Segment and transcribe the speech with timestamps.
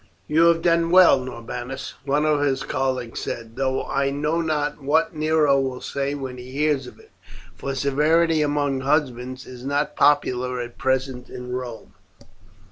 [0.27, 5.15] "You have done well, Norbanus," one of his colleagues said, "though I know not what
[5.15, 7.11] Nero will say when he hears of it,
[7.53, 11.93] for severity among husbands is not popular at present in Rome."